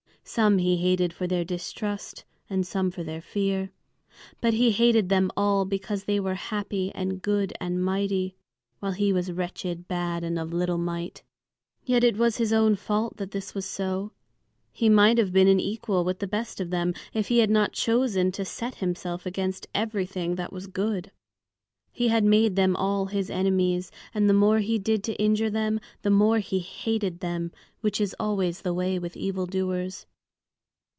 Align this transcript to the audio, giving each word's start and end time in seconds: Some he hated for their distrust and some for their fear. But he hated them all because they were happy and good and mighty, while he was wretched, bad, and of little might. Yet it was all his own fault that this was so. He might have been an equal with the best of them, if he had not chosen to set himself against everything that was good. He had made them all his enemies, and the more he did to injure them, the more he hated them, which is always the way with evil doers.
Some 0.23 0.59
he 0.59 0.77
hated 0.77 1.11
for 1.11 1.27
their 1.27 1.43
distrust 1.43 2.23
and 2.49 2.65
some 2.65 2.89
for 2.89 3.03
their 3.03 3.19
fear. 3.21 3.71
But 4.39 4.53
he 4.53 4.71
hated 4.71 5.09
them 5.09 5.29
all 5.35 5.65
because 5.65 6.05
they 6.05 6.21
were 6.21 6.35
happy 6.35 6.89
and 6.93 7.21
good 7.21 7.51
and 7.59 7.83
mighty, 7.83 8.35
while 8.79 8.93
he 8.93 9.11
was 9.11 9.31
wretched, 9.31 9.89
bad, 9.89 10.23
and 10.23 10.39
of 10.39 10.53
little 10.53 10.77
might. 10.77 11.23
Yet 11.83 12.03
it 12.05 12.15
was 12.15 12.37
all 12.37 12.39
his 12.43 12.53
own 12.53 12.75
fault 12.75 13.17
that 13.17 13.31
this 13.31 13.53
was 13.53 13.65
so. 13.65 14.13
He 14.71 14.87
might 14.87 15.17
have 15.17 15.33
been 15.33 15.49
an 15.49 15.59
equal 15.59 16.05
with 16.05 16.19
the 16.19 16.27
best 16.27 16.61
of 16.61 16.69
them, 16.69 16.93
if 17.13 17.27
he 17.27 17.39
had 17.39 17.49
not 17.49 17.73
chosen 17.73 18.31
to 18.33 18.45
set 18.45 18.75
himself 18.75 19.25
against 19.25 19.67
everything 19.75 20.35
that 20.35 20.53
was 20.53 20.67
good. 20.67 21.11
He 21.91 22.07
had 22.07 22.23
made 22.23 22.55
them 22.55 22.75
all 22.77 23.07
his 23.07 23.29
enemies, 23.29 23.91
and 24.13 24.29
the 24.29 24.33
more 24.33 24.59
he 24.59 24.79
did 24.79 25.03
to 25.05 25.15
injure 25.21 25.49
them, 25.49 25.81
the 26.03 26.09
more 26.11 26.39
he 26.39 26.59
hated 26.59 27.19
them, 27.19 27.51
which 27.81 27.99
is 27.99 28.15
always 28.17 28.61
the 28.61 28.73
way 28.73 28.97
with 28.97 29.17
evil 29.17 29.45
doers. 29.45 30.05